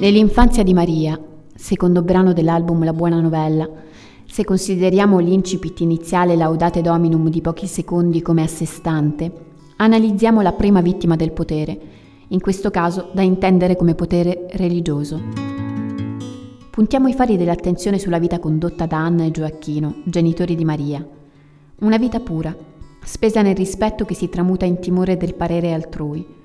[0.00, 1.20] Nell'infanzia di Maria,
[1.56, 3.68] secondo brano dell'album La buona novella,
[4.26, 9.32] se consideriamo l'incipit iniziale Laudate Dominum di pochi secondi come a sé stante,
[9.74, 11.80] analizziamo la prima vittima del potere,
[12.28, 15.20] in questo caso da intendere come potere religioso.
[16.70, 21.04] Puntiamo i fari dell'attenzione sulla vita condotta da Anna e Gioacchino, genitori di Maria.
[21.80, 22.56] Una vita pura,
[23.02, 26.37] spesa nel rispetto che si tramuta in timore del parere altrui.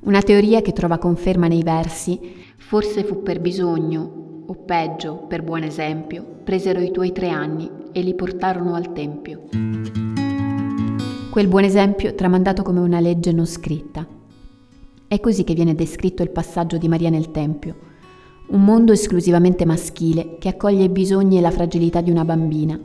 [0.00, 5.62] Una teoria che trova conferma nei versi Forse fu per bisogno, o peggio, per buon
[5.62, 9.44] esempio, presero i tuoi tre anni e li portarono al Tempio.
[11.30, 14.06] Quel buon esempio tramandato come una legge non scritta.
[15.08, 17.76] È così che viene descritto il passaggio di Maria nel Tempio.
[18.48, 22.78] Un mondo esclusivamente maschile che accoglie i bisogni e la fragilità di una bambina.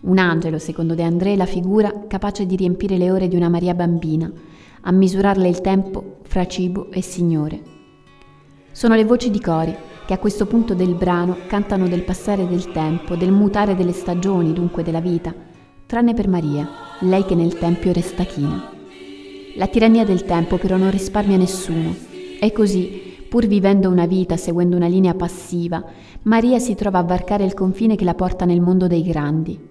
[0.00, 3.74] Un angelo, secondo De André, la figura capace di riempire le ore di una Maria
[3.74, 4.30] bambina,
[4.82, 7.62] a misurarle il tempo fra cibo e Signore.
[8.72, 9.74] Sono le voci di cori
[10.06, 14.52] che a questo punto del brano cantano del passare del tempo, del mutare delle stagioni,
[14.52, 15.34] dunque della vita,
[15.84, 16.68] tranne per Maria,
[17.00, 18.70] lei che nel tempio resta china.
[19.56, 21.94] La tirannia del tempo però non risparmia nessuno.
[22.40, 25.84] E così, pur vivendo una vita seguendo una linea passiva,
[26.22, 29.67] Maria si trova a varcare il confine che la porta nel mondo dei grandi.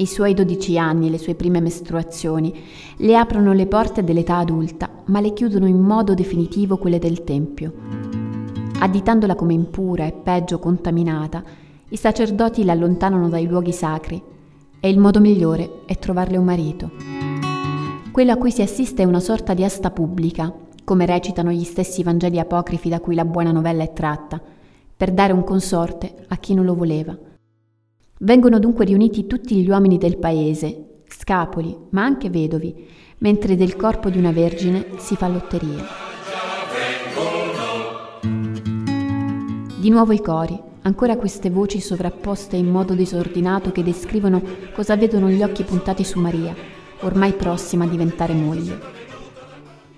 [0.00, 2.54] I suoi dodici anni e le sue prime mestruazioni
[2.98, 7.72] le aprono le porte dell'età adulta ma le chiudono in modo definitivo quelle del Tempio.
[8.78, 11.42] Additandola come impura e peggio contaminata,
[11.88, 14.22] i sacerdoti la allontanano dai luoghi sacri
[14.78, 16.92] e il modo migliore è trovarle un marito.
[18.12, 22.04] Quello a cui si assiste è una sorta di asta pubblica, come recitano gli stessi
[22.04, 24.40] Vangeli apocrifi da cui la buona novella è tratta,
[24.96, 27.18] per dare un consorte a chi non lo voleva.
[28.20, 32.74] Vengono dunque riuniti tutti gli uomini del paese, scapoli, ma anche vedovi,
[33.18, 35.84] mentre del corpo di una vergine si fa lotteria.
[39.78, 44.42] Di nuovo i cori, ancora queste voci sovrapposte in modo disordinato che descrivono
[44.74, 46.52] cosa vedono gli occhi puntati su Maria,
[47.02, 48.80] ormai prossima a diventare moglie.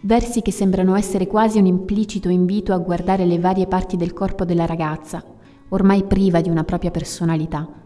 [0.03, 4.45] Versi che sembrano essere quasi un implicito invito a guardare le varie parti del corpo
[4.45, 5.25] della ragazza,
[5.71, 7.80] ormai priva di una propria personalità.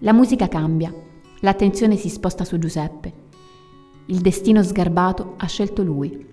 [0.00, 0.92] La musica cambia,
[1.40, 3.12] l'attenzione si sposta su Giuseppe.
[4.06, 6.26] Il destino sgarbato ha scelto lui.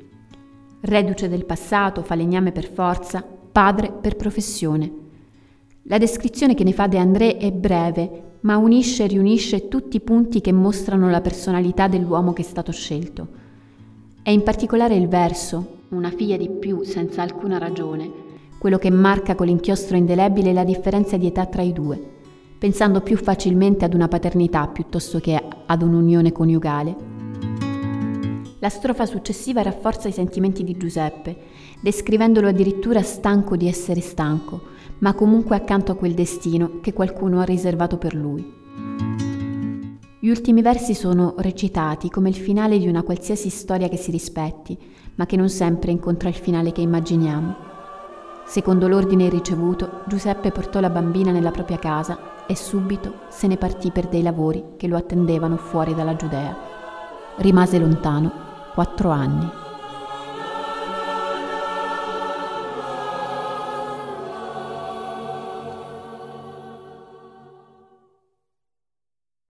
[0.82, 4.92] Reduce del passato, falegname per forza, padre per professione.
[5.84, 10.02] La descrizione che ne fa De André è breve, ma unisce e riunisce tutti i
[10.02, 13.28] punti che mostrano la personalità dell'uomo che è stato scelto.
[14.22, 18.12] È in particolare il verso, una figlia di più senza alcuna ragione,
[18.60, 22.13] quello che marca con l'inchiostro indelebile la differenza di età tra i due,
[22.64, 26.96] pensando più facilmente ad una paternità piuttosto che ad un'unione coniugale.
[28.60, 31.36] La strofa successiva rafforza i sentimenti di Giuseppe,
[31.82, 34.62] descrivendolo addirittura stanco di essere stanco,
[35.00, 38.50] ma comunque accanto a quel destino che qualcuno ha riservato per lui.
[40.22, 44.78] Gli ultimi versi sono recitati come il finale di una qualsiasi storia che si rispetti,
[45.16, 47.73] ma che non sempre incontra il finale che immaginiamo.
[48.46, 53.90] Secondo l'ordine ricevuto, Giuseppe portò la bambina nella propria casa e subito se ne partì
[53.92, 56.56] per dei lavori che lo attendevano fuori dalla Giudea.
[57.38, 58.32] Rimase lontano
[58.74, 59.63] quattro anni.